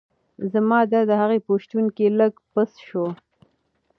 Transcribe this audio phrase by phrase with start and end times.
[0.53, 3.05] زما درد د هغې په شتون کې لږ پڅ شو.